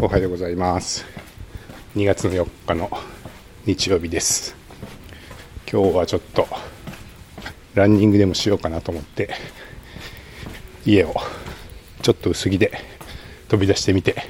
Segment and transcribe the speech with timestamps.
[0.00, 1.04] おはようございます。
[1.94, 2.88] 2月の4日の
[3.66, 4.56] 日曜日です。
[5.70, 6.48] 今日はちょっと
[7.74, 9.34] ランニングでもしようかなと思って
[10.86, 11.14] 家を
[12.00, 12.72] ちょっと薄着で
[13.48, 14.22] 飛び出してみて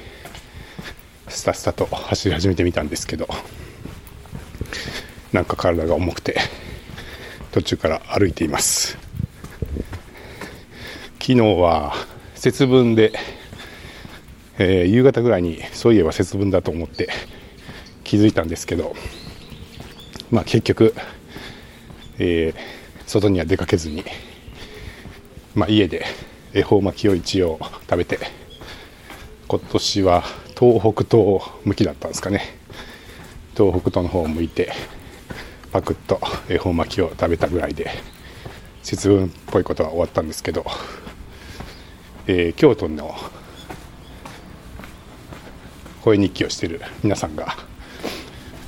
[1.29, 3.25] スタスタと走り始めてみたんですけど
[5.31, 6.41] なんか体が重くて
[7.53, 8.97] 途中から歩いています。
[11.21, 11.93] 昨日は
[12.35, 13.13] 節分で
[14.57, 17.09] えー、夕方ぐらいにそういえば節分だと思って
[18.03, 18.95] 気づいたんですけど、
[20.31, 20.93] まあ、結局、
[22.19, 22.59] えー、
[23.05, 24.03] 外には出かけずに、
[25.55, 26.05] まあ、家で
[26.53, 28.19] 恵方巻きを一応食べて
[29.47, 30.23] 今年は
[30.57, 32.41] 東北東向きだったんですかね。
[33.57, 34.71] 東北東の方を向いて
[35.71, 37.89] パクッと恵方巻きを食べたぐらいで
[38.83, 40.65] 節分っぽいことは終わったんですけど、
[42.27, 43.15] えー、京都の
[46.05, 47.57] 声日記をしている皆さんが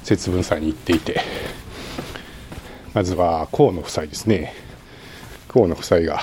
[0.04, 1.22] 節分祭に行っていて
[2.96, 4.54] まずは河野夫妻ですね。
[5.48, 6.20] 河野夫妻が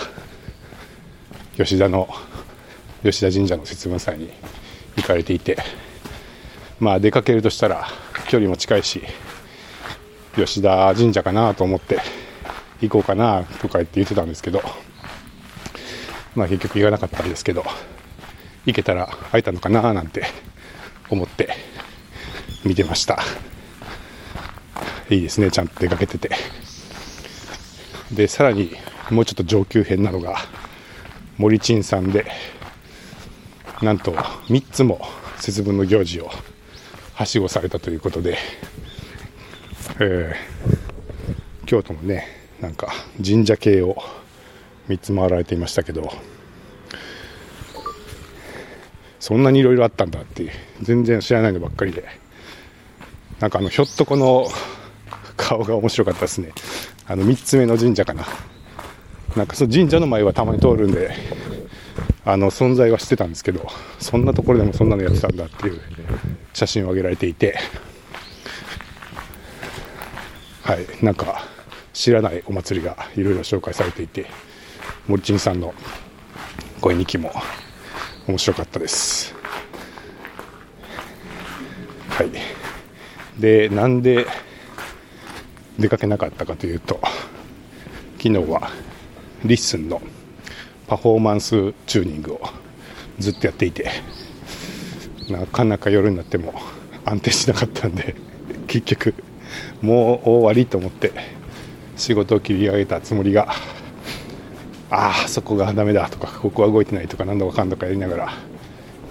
[1.56, 2.08] 吉田の
[3.04, 4.32] 吉田神社の節分祭に
[4.96, 5.56] 行かれていて
[6.80, 7.86] まあ出かけるとしたら
[8.28, 9.00] 距離も近いし
[10.34, 12.00] 吉田神社かなと思って
[12.80, 14.62] 行こうかなとか言って言ってたんですけど
[16.34, 17.62] まあ結局行かなかったんですけど
[18.66, 20.24] 行けたら会えたのかななんて
[21.10, 21.54] 思って
[22.64, 23.22] 見てました。
[25.10, 26.30] いいですねちゃんと出かけてて。
[28.12, 28.70] でさらに
[29.10, 30.36] もうちょっと上級編なのが
[31.36, 32.26] 森珍さんで
[33.82, 35.00] なんと3つも
[35.38, 36.30] 節分の行事を
[37.14, 38.38] はしごされたということで、
[40.00, 42.26] えー、京都のね
[42.60, 42.92] なんか
[43.24, 43.96] 神社系を
[44.88, 46.12] 3つ回られていましたけど
[49.24, 50.50] そんなにいろいろあったんだって
[50.82, 52.04] 全然知らないのばっかりで。
[53.40, 54.46] なんかあのひょっとこの
[55.34, 56.52] 顔が面白かったですね。
[57.06, 58.26] あの3つ目の神社かな。
[59.34, 61.10] なんかその神社の前はたまに通るんで
[62.26, 63.66] あの存在はしてたんですけど
[63.98, 65.80] そんなところでもそんなのやってたんだっていう
[66.52, 67.56] 写真を上げられていて。
[70.64, 70.86] はい。
[71.02, 71.46] なんか
[71.94, 74.26] 知らないお祭りがいろいろ紹介されていて
[75.08, 75.72] 森珍さんの
[76.82, 77.32] 声日記も
[78.26, 79.34] 面白かったです。
[82.08, 82.30] はい。
[83.40, 84.26] でなんで
[85.78, 87.00] 出かけなかったかというと
[88.18, 88.70] 昨日は
[89.44, 90.00] LISTEN の
[90.86, 92.40] パフォーマンスチューニングを
[93.18, 93.90] ずっとやっていて
[95.28, 96.54] なかなか夜になっても
[97.04, 98.14] 安定しなかったんで
[98.68, 99.14] 結局
[99.82, 101.12] もう終わりと思って
[101.96, 103.54] 仕事を切り上げたつもりが
[104.90, 108.32] ああそこがダメだとかここは動いてないとか何だかかんだかやりながら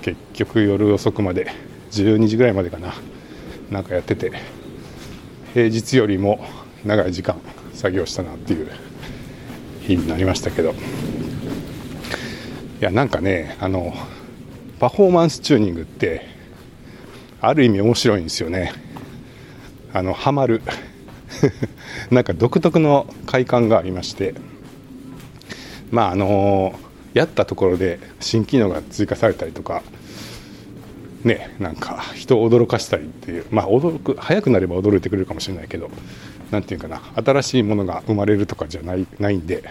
[0.01, 1.51] 結局夜遅くまで
[1.91, 2.93] 12時ぐらいまでかな
[3.69, 4.31] なんかやってて
[5.53, 6.45] 平日よりも
[6.85, 7.39] 長い時間
[7.73, 8.69] 作業したなっていう
[9.81, 10.73] 日になりましたけど。
[12.83, 13.93] いやなんかねあの
[14.77, 16.27] パフォーマンスチューニングって
[17.39, 18.73] ある意味面白いんですよね。
[19.93, 20.61] あのハマる。
[22.11, 24.33] なんか独特の快感がありまして。
[25.93, 26.77] まああの
[27.13, 29.83] やったところで新機能が追加されたりとか
[31.23, 35.91] ねなんか人を驚かしたりっていうまあ驚く早くなれば驚いてくれるかもしれないけど
[36.49, 39.63] 何て言うかな新しいものが生まれるとかじゃないないんで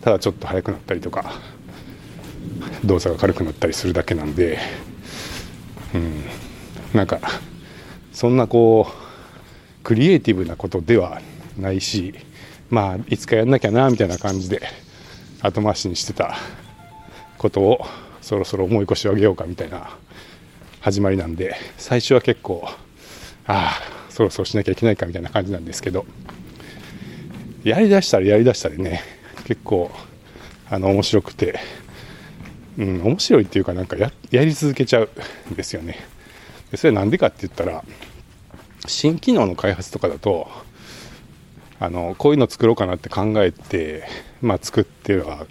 [0.00, 1.32] ただちょっと速くなったりとか
[2.84, 4.58] 動作が軽くなったりするだけなんで
[5.94, 6.24] うん
[6.92, 7.20] なんか
[8.12, 11.22] そんなこうクリエイティブなことでは
[11.56, 12.14] ないし
[12.68, 14.60] まあいつかやんなきゃなみたいな感じで
[15.42, 16.36] 後回しにしてた
[17.36, 17.86] ことを
[18.20, 19.90] そろそろ重い腰を上げようかみたいな
[20.80, 22.68] 始まりなんで最初は結構
[23.46, 26.06] ああそろそろしなきゃいけないかみたいな感じなんですけど
[27.64, 29.02] やりだしたらやりだしたらね
[29.44, 29.90] 結構
[30.70, 31.58] あの面白くて、
[32.78, 35.10] うん、面白いっていうかなんかややり続けちゃう
[35.50, 35.96] んですよね。
[36.70, 37.84] でそれなんでかって言ったら
[38.86, 40.48] 新機能の開発とかだと
[41.82, 44.04] あのこういうの作ろうかなって考えて、
[44.40, 45.46] まあ、作っては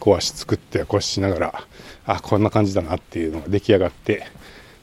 [0.00, 1.64] 壊し作っては壊ししながら
[2.06, 4.26] あこんな感じだなっていうのが出来上がって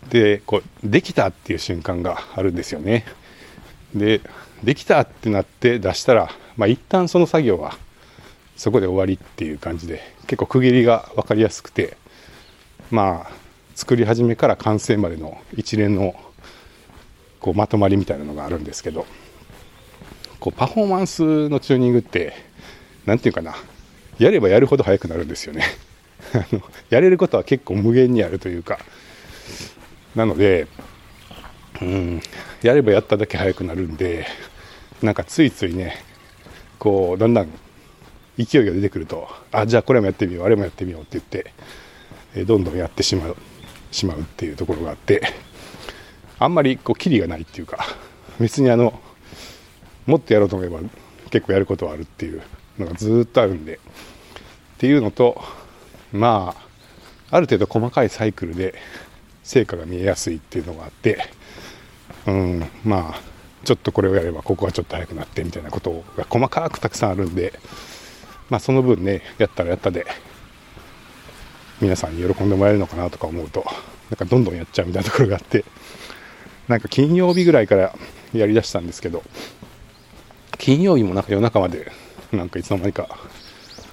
[0.09, 3.03] でこうできたっていう瞬間があるんですよね。
[3.93, 4.21] で
[4.63, 7.75] できたってなって出したら、まあ、一旦その作業は
[8.55, 11.97] そこで終わりっていう感じで結構区切りが分かりやすくて
[12.91, 13.31] まあ
[13.75, 16.15] 作り始めから完成までの一連の
[17.41, 19.05] こうまとまりみたいなのがあるんですけど
[20.43, 22.33] こうパフォーマンスのチューニングって
[23.05, 23.55] 何て言うかな。
[24.19, 25.63] やればやるほど速くなるんですよね。
[26.91, 28.79] やれることは結構無限にあるというか。
[30.17, 30.67] なので、
[31.81, 32.21] うん、
[32.61, 34.27] やればやっただけ早くなるんで
[35.01, 36.03] なんかついついね
[36.77, 37.47] こうだんだん
[38.37, 41.53] 勢いが出てくるとあじゃあこれもやってみようあれもやってみようって言って、
[42.35, 43.37] えどんどんやってしまう
[43.91, 45.21] しまうっていうところがあって
[46.37, 47.85] あんまりこうキリがないっていうか
[48.39, 48.99] 別にあの
[50.05, 50.79] もっとやろうと思えば
[51.29, 52.41] 結構やることはあるっていう
[52.77, 53.79] のがずっとあるんでっ
[54.77, 55.41] ていうのと
[56.11, 56.55] ま
[57.29, 58.75] あある程度細かいサイクルで
[59.43, 61.27] 成果が見えやすいっていうのがあって
[62.27, 63.21] うんまあ
[63.63, 67.53] ちょっとこれをやればここはちょっと早くなってみたいなことが細かくたくさんあるんで
[68.49, 70.05] まあその分ねやったらやったで
[71.81, 73.65] 皆さんに喜んでもらえるのかなとか思うと
[74.09, 75.65] なんかどんどんやっちゃうみたいなところがあって
[76.67, 77.95] なんか金曜日ぐらいから
[78.33, 79.23] やりだしたんですけど
[80.63, 81.91] 金曜日もなんか夜中まで
[82.31, 83.09] なんかいつの間にか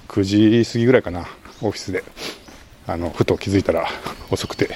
[0.07, 1.27] 9時過ぎぐらいかな
[1.61, 2.01] オフィスで
[2.87, 3.89] あのふと気づいたら
[4.31, 4.69] 遅くて。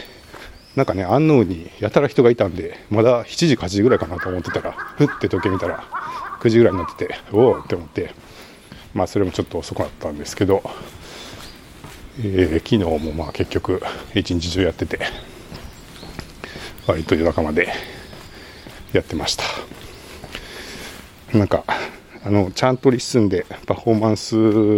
[0.76, 5.86] なんかね安納にやたら人がいたんでまだ7時か8時ぐらいかなと思ってたらふって時計見たら
[6.42, 8.14] 9時ぐらいになってておおって思って。
[8.94, 10.70] まあそれもちょっと遅かったんですけど、
[12.20, 13.82] えー、昨日もまあ結局
[14.14, 15.00] 一日中やってて
[16.88, 17.70] 割と夜中まで
[18.92, 19.46] やってました。
[21.38, 21.66] なんか
[22.24, 24.36] あのちゃんと LISTEN でパフォーマンス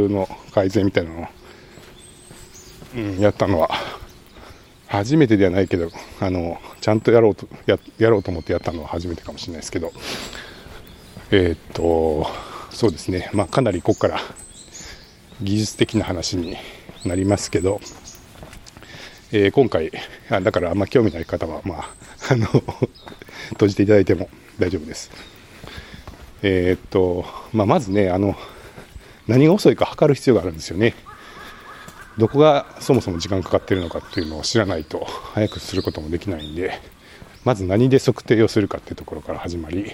[0.09, 1.25] の改善みたいなのを、
[2.95, 3.69] うん、やったのは
[4.87, 5.89] 初めてではないけど
[6.19, 9.91] あのちゃんとやろうとややろうと思ってやったのは初めてかもしれないですけど
[11.31, 12.27] えー、っと
[12.71, 14.19] そうですねまあかなりここから
[15.41, 16.57] 技術的な話に
[17.05, 17.79] なりますけど、
[19.31, 19.91] えー、今回
[20.29, 21.89] あだからあんま興味ない方はまあ
[22.31, 22.47] あの
[23.51, 24.29] 閉じていただいても
[24.59, 25.36] 大丈夫です。
[26.41, 28.35] えー、っと、まあ、まずね、あの、
[29.27, 30.93] 何が遅いか測る必要があるんですよね。
[32.17, 36.79] どこがそもそも時間かかってるのかっていうのを知らないと早くすることもできないんで、
[37.43, 39.91] まず何で測定をするかっていうところから始まり、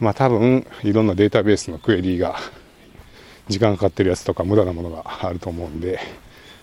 [0.00, 2.36] まあ多分いろんなデータベースのクエリーが
[3.48, 6.00] 時間かかってるやつとか無駄なものがあると思うんで、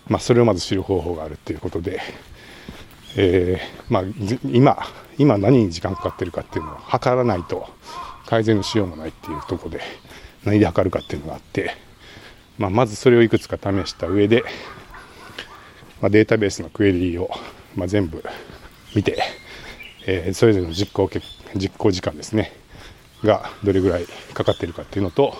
[0.07, 2.01] まあそれをまず知る方法があるっていうことで、
[3.15, 4.03] えー、まあ
[4.43, 4.85] 今、
[5.17, 7.69] 今何に時間かかってるかっていうのを測らないと
[8.25, 9.81] 改善のしようもないっていうとこで
[10.43, 11.75] 何で測るかっていうのがあって、
[12.57, 14.43] まあ、まずそれをいくつか試した上で、
[16.01, 17.31] まあ、データベースのクエリーを、
[17.75, 18.23] まあ、全部
[18.95, 19.21] 見て、
[20.05, 21.09] えー、それぞれの実行
[21.55, 22.51] 実行時間ですね
[23.23, 25.33] がどれぐらいかかってるかっていうのと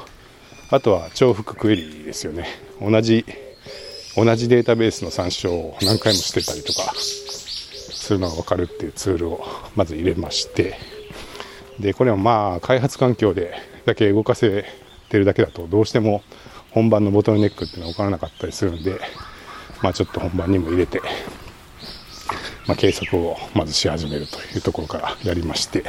[0.69, 2.47] あとは重複クエリーですよね。
[2.81, 3.25] 同じ
[4.15, 9.45] 同じデータベースの参照を何回もしてたりとかするのが分かるっていうツールを
[9.75, 10.77] まず入れまして
[11.79, 13.53] でこれはまあ開発環境で
[13.85, 14.65] だけ動かせ
[15.09, 16.23] てるだけだとどうしても
[16.71, 18.99] 本番のボトルネックっていうのは分からなかったりするんで、
[19.81, 21.01] まあ、ちょっと本番にも入れて、
[22.67, 25.83] まあ、計測をまずし始めるというところからやりまして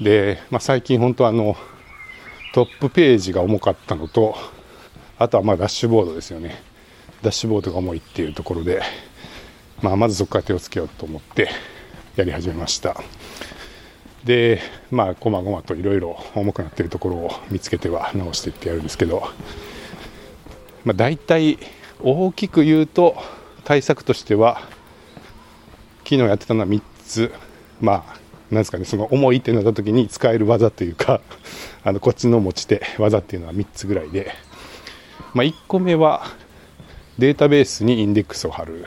[0.00, 1.56] で、まあ、最近本当あの
[2.52, 4.36] トップページが重かったのと
[5.18, 6.62] あとはまあダッシュボードですよね
[7.22, 8.82] ダッシュボードが重いっていうところで、
[9.80, 11.48] まあ、まずそこから手をつけようと思って
[12.16, 12.96] やり始めました。
[14.24, 14.60] で
[14.90, 19.28] まあこまごまといろいろ重くなってるところを見つけては直していってやるんですけど、
[20.84, 21.58] まあ、大体
[22.02, 23.16] 大きく言うと
[23.64, 24.62] 対策としては
[26.04, 27.32] 昨日やってたのは3つ
[27.80, 31.20] まあなんですかねその重いってなった時に使える技というか
[31.84, 34.32] あのこっちの持ち手技っていうのは3つぐらいで、
[35.34, 36.26] まあ、1個目は
[37.18, 38.86] データベースにインデックスを貼る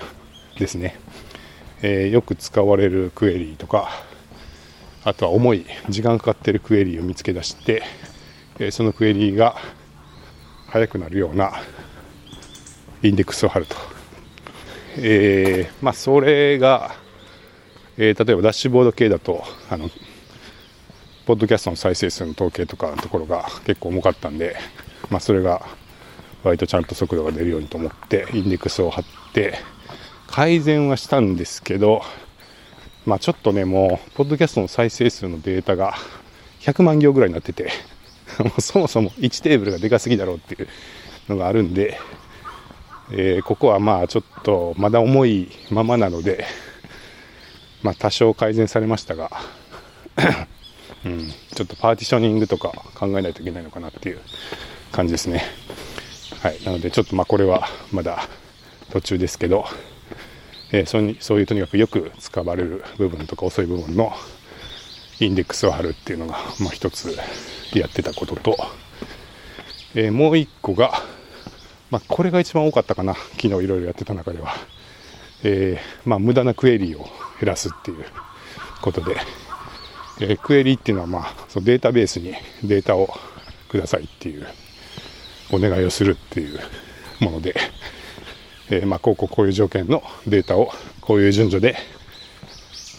[0.58, 1.00] ですね、
[1.82, 4.07] えー、よく使われるクエリーとか
[5.04, 7.84] あとは重い時間かかってるクエリーを見つけ出して、
[8.60, 9.56] えそのクエリーが
[10.68, 11.54] 速くなるような
[13.04, 13.76] インデックスを貼ると、
[14.98, 16.96] えー、まあ、それが、
[17.98, 19.90] えー、例えばダッシュボード系だとあの
[21.26, 24.56] ポッドキャストの再生数の統計とかのところが結構重かったんで、
[25.10, 25.66] まあ、それが
[26.44, 29.56] 割とちゃんと速度が出るようにと思ってインデックスを貼って
[30.28, 32.02] 改善はしたんですけど
[33.08, 35.96] まあちょっとね、もう、ポッドキャストの再生数のデータが
[36.60, 37.72] 100万行ぐらいになってて、
[38.44, 40.68] もうそもそも1テーブルがでかすぎだろうっていう
[41.30, 41.98] のがあるんで、
[43.12, 46.46] えー、ここはまあちょっとまだ重いままなので、
[47.82, 49.32] まあ多少改善されましたが、
[51.06, 54.20] うん、ちょっとパーティショニングとか考えないといけないのかなっていう
[54.92, 55.46] 感じですね。
[56.42, 56.60] はい。
[56.66, 58.28] なのでちょっとまあこれはまだ
[58.92, 59.66] 途中ですけど、
[60.72, 64.14] えー、そにそういうとにかくよく使われる部分とか遅い部分の
[65.20, 67.18] インデックスを貼るっていうのが、まあ、一つ
[67.74, 68.58] やってたことと、
[69.96, 70.92] えー、もう一個が
[71.90, 73.14] まあ、これが一番多かったかな。
[73.14, 74.54] 昨日いろいろやってた中では、
[75.44, 77.00] えー、まあ、無駄なクエリを
[77.40, 78.06] 減らすっていう
[78.82, 79.16] ことで、
[80.20, 82.34] え、クエリーっていうのは、まあ、そのデータベースに
[82.64, 83.14] データを
[83.70, 84.48] くださいっていう
[85.52, 86.60] お願いをするっていう
[87.22, 87.56] もので、
[88.70, 90.72] えー、まあ、こうこうこういう条件のデータを
[91.02, 91.78] こういう順序で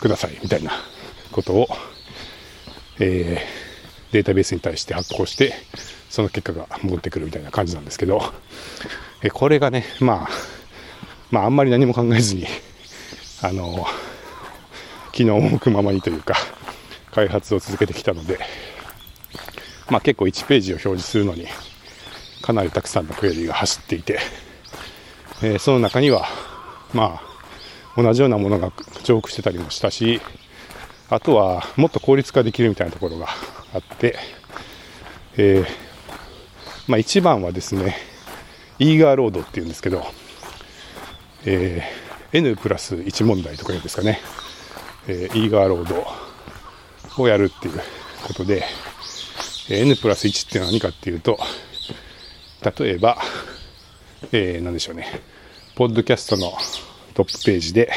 [0.01, 0.73] くださいみたいな
[1.33, 1.69] ことを、
[3.01, 5.55] えー、データベースに対して発行して
[6.09, 8.23] その結果が戻ってくるみたいな感じなんですけど、
[9.23, 10.29] えこれがね、まあ、
[11.31, 12.47] まあ、あんまり何も考えずに、
[13.43, 13.87] あの、
[15.13, 16.35] 気の赴くままにというか、
[17.13, 18.39] 開発を続けてきたので、
[19.91, 21.47] まあ結構1ページを表示するのに、
[22.43, 24.19] かなりたくさんのクエリが走っていて、
[25.43, 26.27] えー、その中には、
[26.93, 27.21] ま
[27.97, 28.73] あ、同じようなものが
[29.05, 30.21] 重複してたりもしたし、
[31.11, 33.29] あとはもっと効率化できるみたいなところが
[33.73, 34.17] あって、
[35.37, 35.67] えー、
[36.89, 37.97] まあ、一番はですね、
[38.79, 40.05] イーガーロードっていうんですけど、
[41.45, 44.21] えー、N プラス1問題とか言うんですかね、
[45.07, 46.07] えー、イーガーロード
[47.23, 47.81] をやるっていう
[48.27, 48.65] ことで、
[49.71, 51.39] N プラス1っていうのは何かっていうと、
[52.79, 53.19] 例えば、
[54.33, 55.07] えー、何でしょうね、
[55.77, 56.53] ポッドキャストの
[57.15, 57.91] トップページで、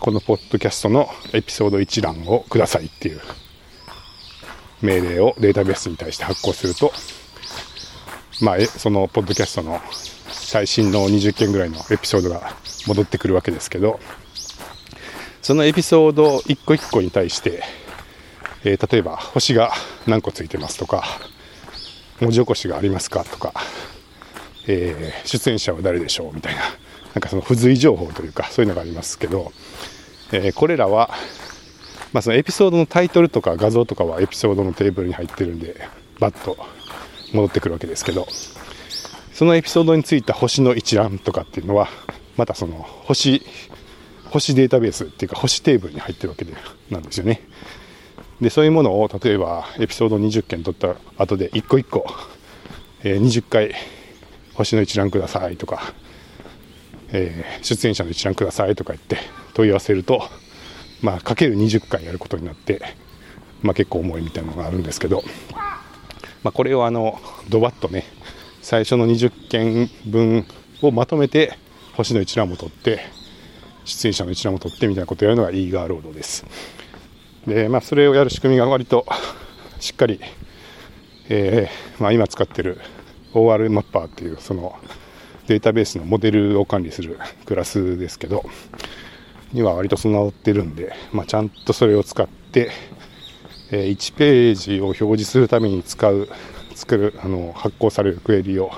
[0.00, 3.20] このポッドキャストのエピソード一覧をくださいっていう
[4.82, 6.92] 命令をデータベースに対して発行すると、
[8.42, 9.80] まあ、そのポッドキャストの
[10.30, 12.56] 最新の20件ぐらいのエピソードが
[12.88, 14.00] 戻ってくるわけですけど、
[15.42, 17.62] そのエピソード1個1個に対して、
[18.64, 19.70] えー、例えば星が
[20.08, 21.04] 何個ついてますとか、
[22.20, 23.54] 文字起こしがありますかとか、
[24.72, 26.60] えー、出演者は誰でしょうみたいな、
[27.14, 29.52] なんかその付随情報というか、そういうのがありますけど、
[30.32, 31.10] えー、これらは、
[32.12, 36.56] まあ、そのエピソードのタイトルとか画像とかはエピソードのテーブルに入ってるんで、バッと
[37.32, 38.28] 戻ってくるわけですけど、
[39.32, 41.88] そのエピソードについた星の一覧とかっていうのは、
[42.36, 43.42] またその星、
[44.30, 46.52] 星データベースっていうか星テーブルに入ってるわけで
[46.90, 47.42] なんですよね。
[48.40, 52.06] で、そういうものを例えばエピソード20件取った後で一個一個、
[53.02, 53.74] えー、20回
[54.60, 55.94] 星の一覧くださいとか、
[57.12, 59.16] えー、出演者の一覧くださいとか言って
[59.54, 60.22] 問い合わせると、
[61.00, 62.82] まあ、かける20回やることになって、
[63.62, 65.22] まあ、結構重いみたいなのがあるんですけど、
[66.42, 68.04] まあ、これをあのドバッとね
[68.60, 70.46] 最初の20件分
[70.82, 71.56] をまとめて
[71.94, 73.00] 星の一覧も取って
[73.86, 76.44] 出演者の一覧も取ってみたいなことをやるのがイーガーロードです。
[77.46, 79.06] で、まあ、それをやる仕組みが割と
[79.80, 80.20] しっかり、
[81.30, 82.78] えー、まあ、今使ってる
[83.34, 84.78] OR マッパーっていうその
[85.46, 88.44] データベースのモデルを管理するクラスですけど
[89.52, 92.70] には割と備わってるんで、まあ、ちゃんとそれを使って
[93.72, 96.28] え1ページを表示するために使う
[96.74, 98.70] 作るあの発行されるクエリを、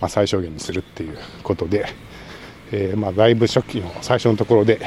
[0.00, 1.86] まあ、最小限にするっていうことで、
[2.70, 4.80] えー、まあ、だいぶ初期の最初のところで、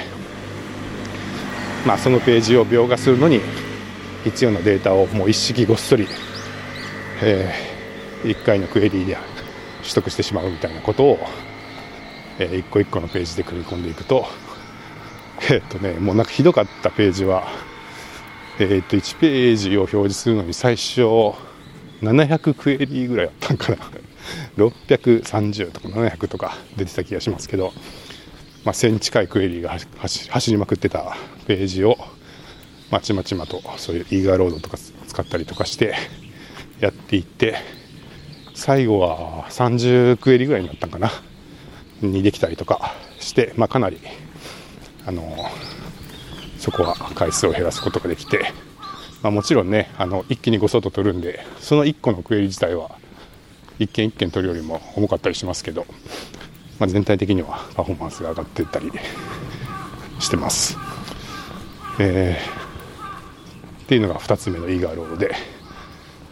[1.85, 3.41] まあ、そのページを描画するのに
[4.23, 6.07] 必要なデータをもう一式ごっそり、
[7.23, 7.70] えー、
[8.23, 9.17] 1回のクエリーで
[9.81, 11.19] 取得してしまうみたいなことを、
[12.39, 14.25] えー、一個一個のページで組み込んでいくと
[15.49, 17.47] えっとねもうなんかひどかったページは
[18.59, 21.01] えー、っと1ページを表示するのに最初
[22.01, 23.77] 700クエリーぐらいあったんかな。
[24.57, 27.73] 630とか700とか出てた気がしますけど、
[28.63, 29.77] まあ、1000近いクエリーが
[30.29, 31.97] 走りまくってたページを
[32.89, 35.95] まちまちまとそういうイーガーロードとか使ったりとかして
[36.79, 37.55] やっていって
[38.53, 41.11] 最後は30クエリぐらいになったんかな
[42.01, 43.99] にできたりとかして、まあ、かなり
[45.05, 45.35] あの
[46.57, 48.53] そこは回数を減らすことができて、
[49.21, 52.91] まあ、もちろんねあの一気に5外取るんでその1個のクエリ自体は
[53.79, 55.85] 1件1件取るよりも重かったりしますけど、
[56.79, 58.91] まあ、全体的にはパフォーマンスが上がっていったり
[60.19, 60.77] してます。
[61.99, 65.35] えー、っていうのが2つ目のイーガーロードで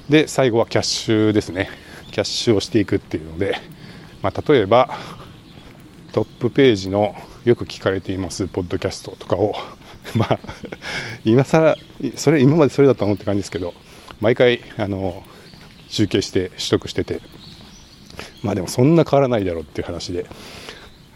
[0.09, 1.69] で最後はキャッシュですね
[2.11, 3.55] キャッシュをしていくっていうので、
[4.21, 4.89] まあ、例えば
[6.11, 9.55] トップページのよく聞かれていますポッドキャストとかを
[10.15, 10.39] まあ、
[11.23, 11.75] 今更、
[12.15, 13.73] それ、今までそれだったのって感じですけど、
[14.21, 15.23] 毎回、あの、
[15.87, 17.21] 集計して取得してて、
[18.41, 20.25] まあでもそんな変わらないだろうっていう話で、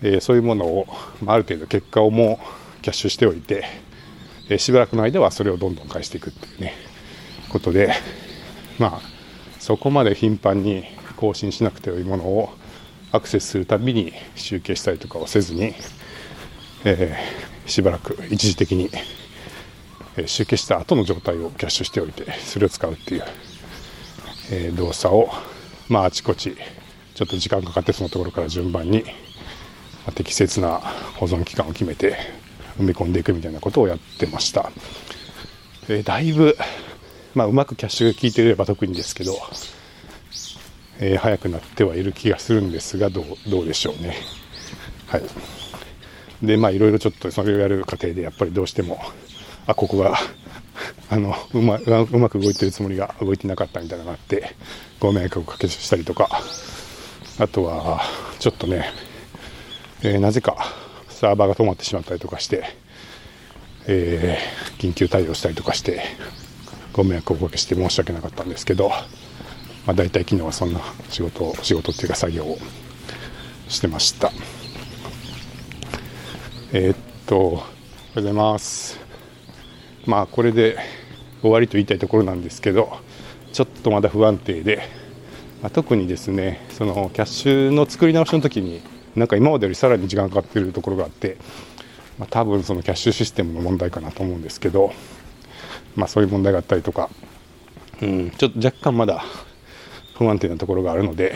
[0.02, 0.88] えー、そういうものを、
[1.22, 2.40] まあ、ある程度結果をも
[2.80, 3.66] うキャッシュしておいて、
[4.50, 6.74] えー、しばらくの間はそれをどんどん返していくっていうね、
[7.50, 7.94] ことで、
[8.80, 9.13] まあ、
[9.64, 10.84] そこまで頻繁に
[11.16, 12.50] 更新しなくていいものを
[13.14, 15.74] アクセスするたびに集計したりとかはせずに、
[16.84, 18.90] えー、しばらく一時的に、
[20.26, 23.24] 集計した後の状態をキャッシュしておいてそれを使うっていう、
[24.52, 25.30] えー、動作を、
[25.88, 26.58] まあ、あちこち
[27.16, 29.06] ちょっと時間かかってそのところから順番に、
[30.06, 30.80] ま適切な
[31.16, 32.18] 保存期間を決めて
[32.78, 34.74] 埋め込んでいくみたいなことをやってました。
[35.88, 36.58] えー、だいぶ、
[37.36, 39.36] まあ、うまくキャッシュが効いていれば特にですけど、
[41.00, 44.16] えー、早くなってはいる気がするんですがどうどうでしょうね。
[45.08, 45.24] はい、
[46.42, 49.00] でまあいろいろちょっとそれをやる過程でやっぱりどうしても
[49.66, 50.16] あここが
[51.10, 54.56] あのうまうまく動いてるつもりが動いてなかったみたいなのがあって
[55.00, 56.30] ご迷惑をかけしたりとか
[57.40, 58.02] あとは
[58.40, 58.92] ちょっとね、
[60.02, 60.58] えー、なぜか
[61.10, 62.64] サーバーが止まってしまったりとかして、
[63.88, 66.04] えー、緊急対応したりとかして
[66.94, 68.96] ご迷惑をおかけして申し訳なかったんですけど、ま
[69.88, 72.58] あ、大体昨日はそんな仕事仕事っていうか作業を
[73.68, 74.32] してました。
[76.72, 77.66] えー、っとおはよ
[78.14, 79.00] うございます。
[80.06, 80.78] まあこれで
[81.42, 82.98] 終わりと言いたいところなんですけど
[83.52, 85.04] ちょっとまだ不安定で
[85.64, 88.82] まあ、特にですねそのキャッシュの作り直しの時に
[89.16, 91.38] なんか今までよりさらに時間かかっているところがあって、
[92.20, 94.92] まあ、多分そのキャッシュシステムの問題かなと思うんですけど、
[95.96, 97.10] まあ、そういう問題があったりとか、
[98.02, 99.24] うん、ちょっと若干まだ
[100.18, 101.36] 不安定なところがあるので、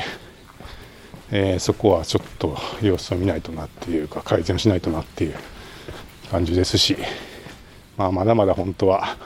[1.32, 5.36] えー、そこはちょっと様子を見ないとなっていうか改善しないとなっていう
[6.32, 6.98] 感じですし、
[7.98, 9.18] まあ、まだまだ本当は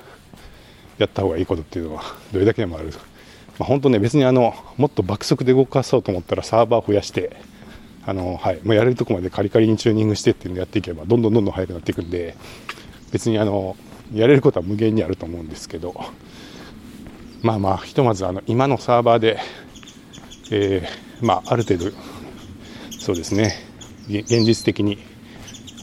[0.98, 2.92] やった方がいいことっていうのはどれだけでもある。
[3.60, 7.36] まあ、本当ね、別にあのもっと爆速で動かそうと思ったらサーバー増やして、
[8.06, 12.36] あのはい、もうやれるとこまでカリカリにチューニングしてっていうのをやっていけば、どんどんどんどん速くなっていくんで、
[13.12, 13.76] 別にあの
[14.14, 15.96] やれることは無限にあると思うんですけど、
[17.42, 19.40] まあまあ、ひとまずあの今のサーバーで、
[20.52, 21.92] えー、まあ、ある程度、
[23.00, 23.56] そうですね、
[24.08, 25.00] 現実的に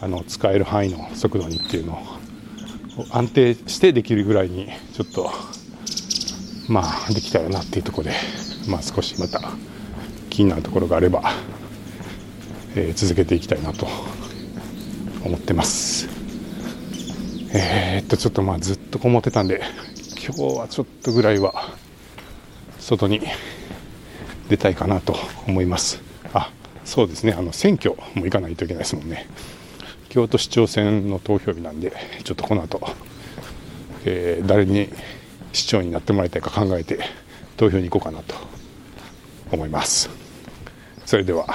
[0.01, 5.31] あの使える範囲の速度にっていうのを安定してできるぐらいにちょっと
[6.69, 8.13] まあできたらなっていうところで、
[8.69, 9.41] まあ、少しまた
[10.31, 11.23] 気になるところがあれば、
[12.77, 13.89] え、続けていきたいなと
[15.25, 16.18] 思ってます。
[17.51, 19.63] えー、っとちょっとまあずっとこもってたんで
[20.23, 21.55] 今日はちょっとぐらいは
[22.79, 23.23] 外に
[24.49, 26.03] 出たいかなと思います。
[26.35, 26.51] あ
[26.85, 27.33] そうですね。
[27.33, 29.27] あの選挙も行かないといけないですもんね。
[30.09, 31.93] 京都市長選の投票日なんで
[32.25, 32.81] ちょっとこの後、
[34.05, 34.89] えー、誰に
[35.53, 36.99] 市長になってもらいたいか考えて
[37.57, 38.35] 投票に行こうかなと
[39.53, 40.11] 思います。
[41.07, 41.47] それでは。